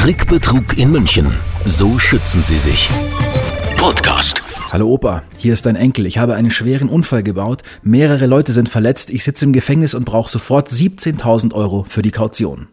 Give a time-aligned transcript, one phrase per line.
[0.00, 1.26] Trickbetrug in München.
[1.66, 2.88] So schützen Sie sich.
[3.76, 4.42] Podcast.
[4.72, 6.06] Hallo Opa, hier ist dein Enkel.
[6.06, 7.64] Ich habe einen schweren Unfall gebaut.
[7.82, 9.10] Mehrere Leute sind verletzt.
[9.10, 12.68] Ich sitze im Gefängnis und brauche sofort 17.000 Euro für die Kaution.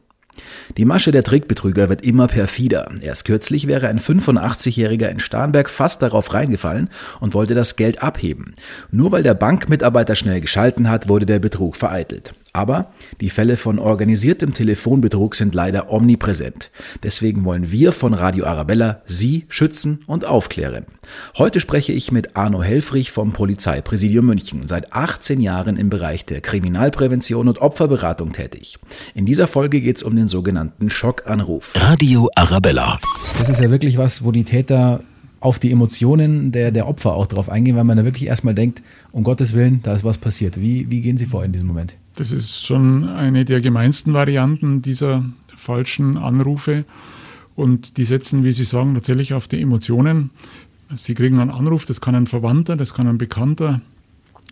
[0.78, 2.90] Die Masche der Trickbetrüger wird immer perfider.
[3.02, 6.90] Erst kürzlich wäre ein 85-Jähriger in Starnberg fast darauf reingefallen
[7.20, 8.54] und wollte das Geld abheben.
[8.90, 12.36] Nur weil der Bankmitarbeiter schnell geschalten hat, wurde der Betrug vereitelt.
[12.54, 12.92] Aber
[13.22, 16.72] die Fälle von organisiertem Telefonbetrug sind leider omnipräsent.
[17.04, 20.86] Deswegen wollen wir von Radio Arabella Sie schützen und aufklären.
[21.38, 26.42] Heute spreche ich mit Arno Helfrich vom Polizeipräsidium München, seit 18 Jahren im Bereich der
[26.42, 28.78] Kriminalprävention und Opferberatung tätig.
[29.14, 31.74] In dieser Folge geht es um den sogenannten Schockanruf.
[31.76, 33.00] Radio Arabella.
[33.40, 35.02] Das ist ja wirklich was, wo die Täter
[35.40, 38.82] auf die Emotionen der, der Opfer auch drauf eingehen, weil man da wirklich erstmal denkt,
[39.12, 40.60] um Gottes Willen, da ist was passiert.
[40.60, 41.96] Wie, wie gehen Sie vor in diesem Moment?
[42.16, 45.24] Das ist schon eine der gemeinsten Varianten dieser
[45.56, 46.86] falschen Anrufe.
[47.56, 50.32] Und die setzen, wie Sie sagen, tatsächlich auf die Emotionen.
[50.94, 53.82] Sie kriegen einen Anruf, das kann ein Verwandter, das kann ein Bekannter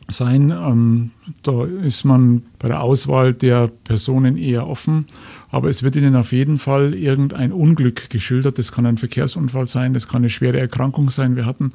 [0.08, 0.52] sein.
[0.52, 1.12] Ähm,
[1.44, 5.06] da ist man bei der Auswahl der Personen eher offen.
[5.50, 8.60] Aber es wird Ihnen auf jeden Fall irgendein Unglück geschildert.
[8.60, 11.36] Das kann ein Verkehrsunfall sein, das kann eine schwere Erkrankung sein.
[11.36, 11.72] Wir hatten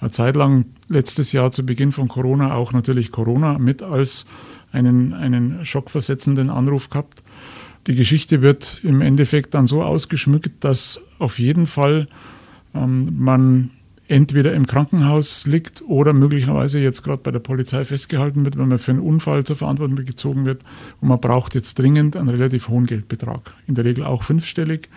[0.00, 4.26] eine Zeit lang letztes Jahr zu Beginn von Corona auch natürlich Corona mit als
[4.72, 7.22] einen, einen schockversetzenden Anruf gehabt.
[7.86, 12.08] Die Geschichte wird im Endeffekt dann so ausgeschmückt, dass auf jeden Fall
[12.74, 13.70] ähm, man
[14.10, 18.78] entweder im Krankenhaus liegt oder möglicherweise jetzt gerade bei der Polizei festgehalten wird, wenn man
[18.78, 20.62] für einen Unfall zur Verantwortung gezogen wird
[21.00, 24.88] und man braucht jetzt dringend einen relativ hohen Geldbetrag, in der Regel auch fünfstellig.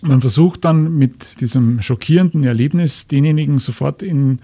[0.00, 4.38] Man versucht dann mit diesem schockierenden Erlebnis denjenigen sofort in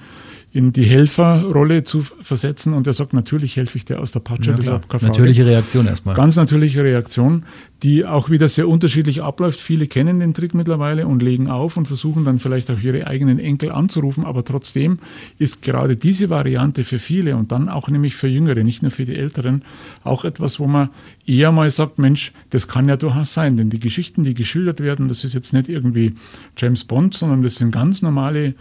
[0.54, 4.52] in die Helferrolle zu versetzen und er sagt, natürlich helfe ich dir aus der Patsche.
[4.52, 6.14] Ja, deshalb Natürliche Reaktion erstmal.
[6.14, 7.44] Ganz natürliche Reaktion,
[7.82, 9.60] die auch wieder sehr unterschiedlich abläuft.
[9.60, 13.40] Viele kennen den Trick mittlerweile und legen auf und versuchen dann vielleicht auch ihre eigenen
[13.40, 15.00] Enkel anzurufen, aber trotzdem
[15.38, 19.06] ist gerade diese Variante für viele und dann auch nämlich für Jüngere, nicht nur für
[19.06, 19.64] die Älteren,
[20.04, 20.90] auch etwas, wo man
[21.26, 25.08] eher mal sagt, Mensch, das kann ja durchaus sein, denn die Geschichten, die geschildert werden,
[25.08, 26.14] das ist jetzt nicht irgendwie
[26.56, 28.54] James Bond, sondern das sind ganz normale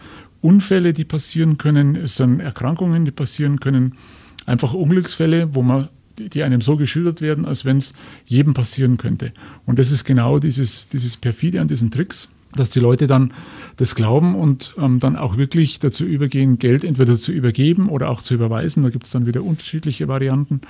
[0.43, 3.93] Unfälle, die passieren können, es sind Erkrankungen, die passieren können,
[4.45, 5.87] einfach Unglücksfälle, wo man
[6.17, 7.93] die einem so geschildert werden, als wenn es
[8.25, 9.31] jedem passieren könnte.
[9.65, 13.33] Und das ist genau dieses, dieses Perfide an diesen Tricks, dass die Leute dann
[13.77, 18.21] das glauben und ähm, dann auch wirklich dazu übergehen, Geld entweder zu übergeben oder auch
[18.21, 18.83] zu überweisen.
[18.83, 20.61] Da gibt es dann wieder unterschiedliche Varianten.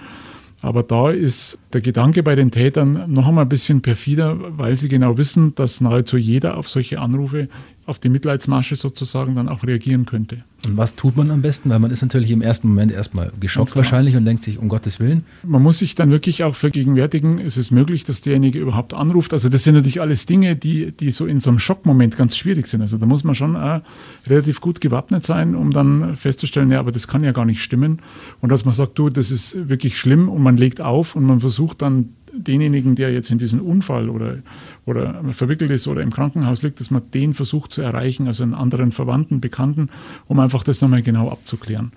[0.61, 4.87] Aber da ist der Gedanke bei den Tätern noch einmal ein bisschen perfider, weil sie
[4.87, 7.49] genau wissen, dass nahezu jeder auf solche Anrufe,
[7.85, 10.43] auf die Mitleidsmasche sozusagen, dann auch reagieren könnte.
[10.65, 11.69] Und was tut man am besten?
[11.69, 14.99] Weil man ist natürlich im ersten Moment erstmal geschockt wahrscheinlich und denkt sich, um Gottes
[14.99, 15.25] Willen.
[15.45, 19.33] Man muss sich dann wirklich auch vergegenwärtigen, ist es möglich, dass derjenige überhaupt anruft.
[19.33, 22.67] Also das sind natürlich alles Dinge, die, die so in so einem Schockmoment ganz schwierig
[22.67, 22.81] sind.
[22.81, 23.81] Also da muss man schon auch
[24.27, 27.99] relativ gut gewappnet sein, um dann festzustellen, ja, aber das kann ja gar nicht stimmen.
[28.39, 31.41] Und dass man sagt, du, das ist wirklich schlimm und man legt auf und man
[31.41, 34.37] versucht dann denjenigen, der jetzt in diesen Unfall oder,
[34.85, 38.53] oder verwickelt ist oder im Krankenhaus liegt, dass man den versucht zu erreichen, also einen
[38.53, 39.89] anderen Verwandten, Bekannten,
[40.27, 41.91] um einfach das nochmal genau abzuklären.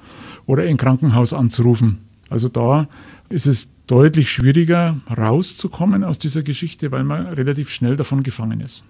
[0.46, 1.98] Oder ein Krankenhaus anzurufen.
[2.28, 2.88] Also da
[3.28, 8.84] ist es deutlich schwieriger rauszukommen aus dieser Geschichte, weil man relativ schnell davon gefangen ist.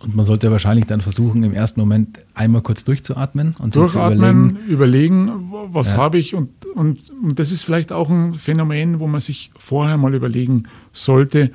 [0.00, 5.28] Und man sollte wahrscheinlich dann versuchen, im ersten Moment einmal kurz durchzuatmen und durchatmen, überlegen,
[5.28, 5.96] überlegen was ja.
[5.96, 6.34] habe ich.
[6.34, 10.64] Und, und, und das ist vielleicht auch ein Phänomen, wo man sich vorher mal überlegen
[10.92, 11.50] sollte,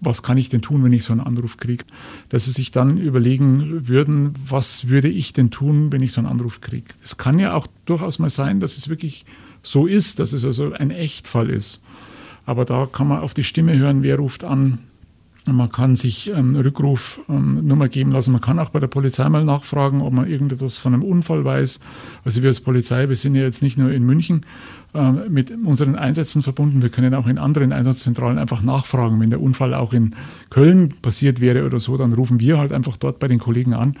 [0.00, 1.84] was kann ich denn tun, wenn ich so einen Anruf kriege?
[2.28, 6.28] Dass sie sich dann überlegen würden, was würde ich denn tun, wenn ich so einen
[6.28, 6.86] Anruf kriege?
[7.02, 9.24] Es kann ja auch durchaus mal sein, dass es wirklich
[9.62, 11.80] so ist, dass es also ein Echtfall ist.
[12.44, 14.80] Aber da kann man auf die Stimme hören, wer ruft an,
[15.46, 18.32] man kann sich ähm, Rückrufnummer ähm, geben lassen.
[18.32, 21.80] Man kann auch bei der Polizei mal nachfragen, ob man irgendetwas von einem Unfall weiß.
[22.24, 24.46] Also wir als Polizei, wir sind ja jetzt nicht nur in München
[24.94, 29.20] äh, mit unseren Einsätzen verbunden, wir können auch in anderen Einsatzzentralen einfach nachfragen.
[29.20, 30.14] Wenn der Unfall auch in
[30.48, 33.96] Köln passiert wäre oder so, dann rufen wir halt einfach dort bei den Kollegen an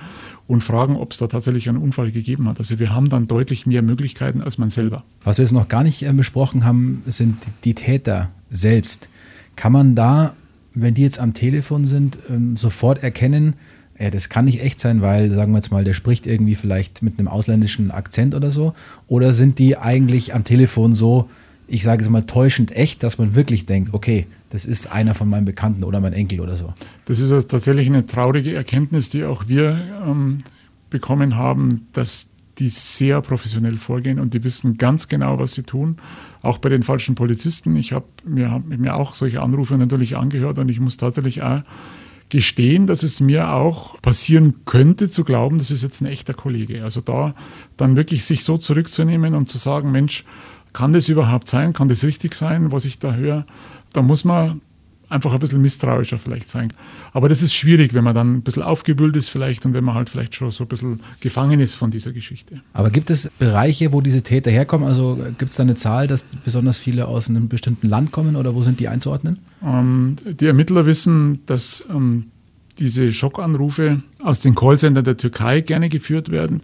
[0.46, 2.58] und fragen, ob es da tatsächlich einen Unfall gegeben hat.
[2.58, 5.04] Also wir haben dann deutlich mehr Möglichkeiten als man selber.
[5.22, 9.10] Was wir jetzt noch gar nicht äh, besprochen haben, sind die Täter selbst.
[9.56, 10.34] Kann man da
[10.74, 13.54] wenn die jetzt am Telefon sind, ähm, sofort erkennen,
[13.98, 17.02] ja, das kann nicht echt sein, weil, sagen wir jetzt mal, der spricht irgendwie vielleicht
[17.02, 18.74] mit einem ausländischen Akzent oder so?
[19.06, 21.30] Oder sind die eigentlich am Telefon so,
[21.68, 25.28] ich sage es mal, täuschend echt, dass man wirklich denkt, okay, das ist einer von
[25.28, 26.74] meinen Bekannten oder mein Enkel oder so?
[27.04, 30.38] Das ist also tatsächlich eine traurige Erkenntnis, die auch wir ähm,
[30.90, 32.28] bekommen haben, dass
[32.58, 35.96] die sehr professionell vorgehen und die wissen ganz genau, was sie tun.
[36.42, 37.74] Auch bei den falschen Polizisten.
[37.76, 41.62] Ich habe mir, hab mir auch solche Anrufe natürlich angehört und ich muss tatsächlich auch
[42.28, 46.82] gestehen, dass es mir auch passieren könnte, zu glauben, das ist jetzt ein echter Kollege.
[46.82, 47.34] Also da
[47.76, 50.24] dann wirklich sich so zurückzunehmen und zu sagen, Mensch,
[50.72, 51.72] kann das überhaupt sein?
[51.72, 53.46] Kann das richtig sein, was ich da höre?
[53.92, 54.60] Da muss man
[55.14, 56.72] einfach ein bisschen misstrauischer vielleicht sein.
[57.12, 59.94] Aber das ist schwierig, wenn man dann ein bisschen aufgebüllt ist vielleicht und wenn man
[59.94, 62.60] halt vielleicht schon so ein bisschen gefangen ist von dieser Geschichte.
[62.72, 64.86] Aber gibt es Bereiche, wo diese Täter herkommen?
[64.86, 68.54] Also gibt es da eine Zahl, dass besonders viele aus einem bestimmten Land kommen oder
[68.54, 69.38] wo sind die einzuordnen?
[69.64, 72.26] Ähm, die Ermittler wissen, dass ähm,
[72.78, 76.62] diese Schockanrufe aus den Callcentern der Türkei gerne geführt werden.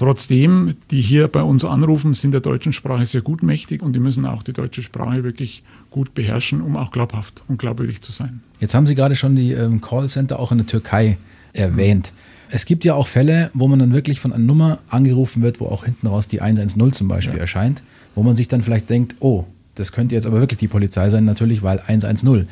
[0.00, 4.00] Trotzdem, die hier bei uns anrufen, sind der deutschen Sprache sehr gut mächtig und die
[4.00, 8.40] müssen auch die deutsche Sprache wirklich gut beherrschen, um auch glaubhaft und glaubwürdig zu sein.
[8.60, 11.18] Jetzt haben Sie gerade schon die ähm, Callcenter auch in der Türkei
[11.52, 12.12] erwähnt.
[12.14, 12.48] Mhm.
[12.48, 15.66] Es gibt ja auch Fälle, wo man dann wirklich von einer Nummer angerufen wird, wo
[15.66, 17.40] auch hinten raus die 110 zum Beispiel ja.
[17.42, 17.82] erscheint,
[18.14, 19.44] wo man sich dann vielleicht denkt, oh,
[19.80, 22.30] das könnte jetzt aber wirklich die Polizei sein, natürlich, weil 110.
[22.30, 22.46] Mhm.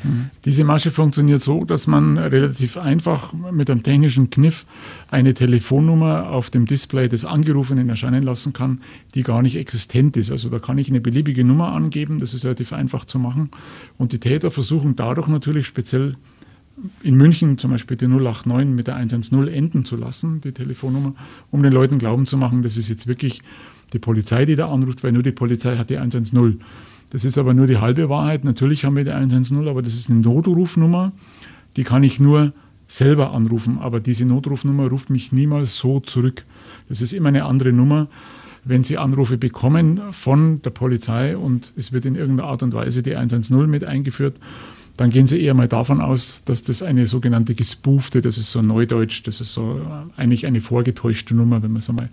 [0.45, 4.65] Diese Masche funktioniert so, dass man relativ einfach mit einem technischen Kniff
[5.09, 8.81] eine Telefonnummer auf dem Display des Angerufenen erscheinen lassen kann,
[9.13, 10.31] die gar nicht existent ist.
[10.31, 13.51] Also da kann ich eine beliebige Nummer angeben, das ist relativ einfach zu machen.
[13.97, 16.15] Und die Täter versuchen dadurch natürlich speziell
[17.03, 21.13] in München zum Beispiel die 089 mit der 110 enden zu lassen, die Telefonnummer,
[21.51, 23.41] um den Leuten glauben zu machen, das ist jetzt wirklich
[23.93, 26.61] die Polizei, die da anruft, weil nur die Polizei hat die 110.
[27.09, 28.43] Das ist aber nur die halbe Wahrheit.
[28.43, 31.11] Natürlich haben wir die 110, aber das ist eine Notrufnummer.
[31.75, 32.53] Die kann ich nur
[32.87, 33.77] selber anrufen.
[33.79, 36.45] Aber diese Notrufnummer ruft mich niemals so zurück.
[36.87, 38.07] Das ist immer eine andere Nummer.
[38.65, 43.01] Wenn Sie Anrufe bekommen von der Polizei und es wird in irgendeiner Art und Weise
[43.01, 44.35] die 110 mit eingeführt,
[44.99, 48.61] dann gehen Sie eher mal davon aus, dass das eine sogenannte gespoofte, das ist so
[48.61, 49.79] neudeutsch, das ist so
[50.17, 52.09] eigentlich eine vorgetäuschte Nummer, wenn man es einmal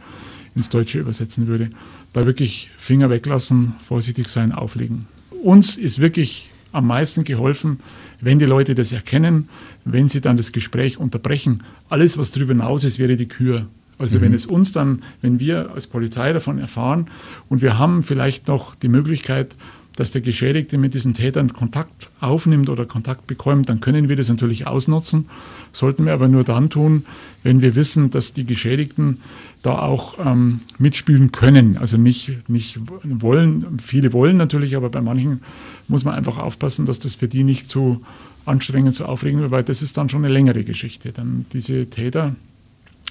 [0.55, 1.71] ins Deutsche übersetzen würde.
[2.13, 5.07] Da wirklich Finger weglassen, vorsichtig sein, auflegen.
[5.43, 7.81] Uns ist wirklich am meisten geholfen,
[8.21, 9.49] wenn die Leute das erkennen,
[9.85, 11.65] wenn sie dann das Gespräch unterbrechen.
[11.89, 13.67] Alles, was darüber hinaus ist, wäre die Kür.
[13.99, 14.23] Also mhm.
[14.23, 17.09] wenn es uns dann, wenn wir als Polizei davon erfahren
[17.49, 19.57] und wir haben vielleicht noch die Möglichkeit,
[19.97, 24.29] dass der Geschädigte mit diesen Tätern Kontakt aufnimmt oder Kontakt bekommt, dann können wir das
[24.29, 25.27] natürlich ausnutzen.
[25.73, 27.07] Sollten wir aber nur dann tun,
[27.43, 29.19] wenn wir wissen, dass die Geschädigten
[29.63, 31.79] da auch ähm, mitspielen können.
[31.79, 35.41] Also nicht, nicht wollen, viele wollen natürlich, aber bei manchen
[35.89, 38.03] muss man einfach aufpassen, dass das für die nicht zu
[38.45, 41.13] anstrengend, zu aufregend wird, weil das ist dann schon eine längere Geschichte.
[41.13, 42.37] Dann diese Täter,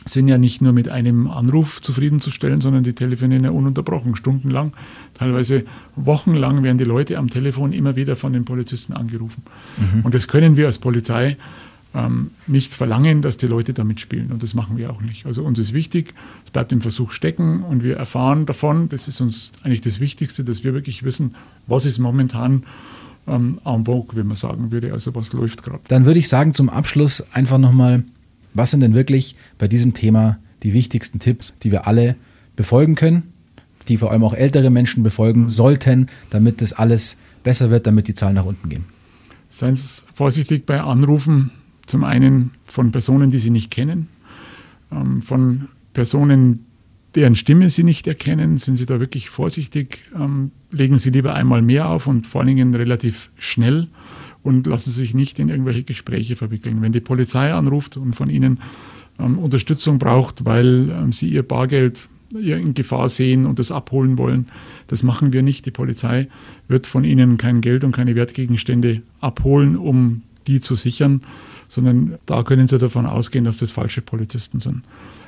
[0.05, 4.73] sind ja nicht nur mit einem Anruf zufriedenzustellen, sondern die telefonieren ja ununterbrochen, stundenlang,
[5.13, 5.63] teilweise
[5.95, 9.43] wochenlang werden die Leute am Telefon immer wieder von den Polizisten angerufen.
[9.77, 10.01] Mhm.
[10.01, 11.37] Und das können wir als Polizei
[11.95, 14.31] ähm, nicht verlangen, dass die Leute da mitspielen.
[14.31, 15.25] Und das machen wir auch nicht.
[15.25, 16.13] Also uns ist wichtig,
[16.43, 20.43] es bleibt im Versuch stecken und wir erfahren davon, das ist uns eigentlich das Wichtigste,
[20.43, 21.35] dass wir wirklich wissen,
[21.67, 22.63] was ist momentan
[23.27, 25.81] ähm, en vogue, wie man sagen würde, also was läuft gerade.
[25.87, 28.03] Dann würde ich sagen, zum Abschluss einfach nochmal
[28.55, 32.15] was sind denn wirklich bei diesem Thema die wichtigsten Tipps, die wir alle
[32.55, 33.33] befolgen können,
[33.87, 38.13] die vor allem auch ältere Menschen befolgen sollten, damit das alles besser wird, damit die
[38.13, 38.85] Zahlen nach unten gehen?
[39.49, 41.51] Seien Sie vorsichtig bei Anrufen,
[41.85, 44.07] zum einen von Personen, die Sie nicht kennen,
[44.91, 46.65] ähm, von Personen,
[47.13, 51.61] deren Stimme Sie nicht erkennen, sind Sie da wirklich vorsichtig, ähm, legen Sie lieber einmal
[51.61, 53.87] mehr auf und vor allen Dingen relativ schnell
[54.45, 56.81] und lassen sich nicht in irgendwelche Gespräche verwickeln.
[56.81, 58.59] Wenn die Polizei anruft und von ihnen
[59.19, 64.47] ähm, Unterstützung braucht, weil ähm, sie ihr Bargeld in Gefahr sehen und das abholen wollen,
[64.87, 65.65] das machen wir nicht.
[65.65, 66.27] Die Polizei
[66.67, 71.21] wird von ihnen kein Geld und keine Wertgegenstände abholen, um die zu sichern,
[71.67, 74.83] sondern da können Sie davon ausgehen, dass das falsche Polizisten sind.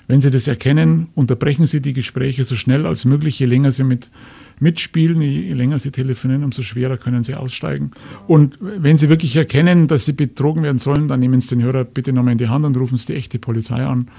[0.07, 3.83] Wenn Sie das erkennen, unterbrechen Sie die Gespräche so schnell als möglich, je länger Sie
[3.83, 4.09] mit
[4.59, 5.21] mitspielen.
[5.21, 7.91] Je länger sie telefonieren, umso schwerer können sie aussteigen.
[8.27, 11.83] Und wenn sie wirklich erkennen, dass sie betrogen werden sollen, dann nehmen sie den Hörer
[11.83, 14.09] bitte nochmal in die Hand und rufen sie die echte Polizei an.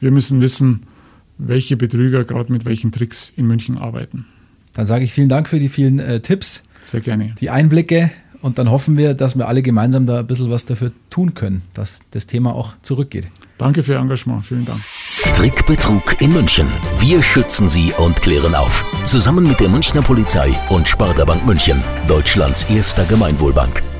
[0.00, 0.82] Wir müssen wissen,
[1.38, 4.26] welche Betrüger gerade mit welchen Tricks in München arbeiten.
[4.72, 6.62] Dann sage ich vielen Dank für die vielen äh, Tipps.
[6.80, 7.34] Sehr gerne.
[7.40, 8.10] Die Einblicke.
[8.40, 11.62] Und dann hoffen wir, dass wir alle gemeinsam da ein bisschen was dafür tun können,
[11.74, 13.28] dass das Thema auch zurückgeht.
[13.62, 14.44] Danke für Ihr Engagement.
[14.44, 14.80] Vielen Dank.
[15.36, 16.66] Trickbetrug in München.
[16.98, 18.84] Wir schützen Sie und klären auf.
[19.04, 23.91] Zusammen mit der Münchner Polizei und Sparda Bank München, Deutschlands erster Gemeinwohlbank.